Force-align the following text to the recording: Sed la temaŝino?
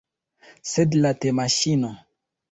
Sed 0.69 0.97
la 1.03 1.11
temaŝino? 1.25 1.91